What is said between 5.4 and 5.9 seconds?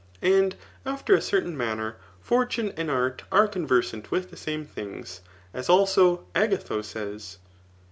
as,